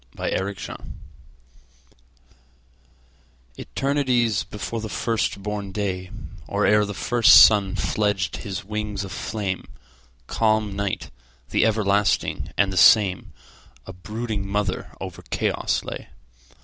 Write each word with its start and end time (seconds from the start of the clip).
Mother 0.17 0.51
Night 0.67 0.79
ETERNITIES 3.59 4.45
before 4.45 4.81
the 4.81 4.89
first 4.89 5.43
born 5.43 5.71
day, 5.71 6.09
Or 6.47 6.65
ere 6.65 6.85
the 6.85 6.95
first 6.95 7.43
sun 7.43 7.75
fledged 7.75 8.37
his 8.37 8.65
wings 8.65 9.03
of 9.03 9.11
flame, 9.11 9.65
Calm 10.25 10.75
Night, 10.75 11.11
the 11.51 11.63
everlasting 11.67 12.49
and 12.57 12.73
the 12.73 12.77
same,A 12.77 13.93
brooding 13.93 14.47
mother 14.47 14.91
over 14.99 15.21
chaos 15.29 15.83
lay. 15.85 16.09